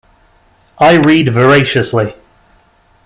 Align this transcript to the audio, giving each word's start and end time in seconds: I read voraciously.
I 0.79 0.95
read 0.95 1.29
voraciously. 1.31 2.15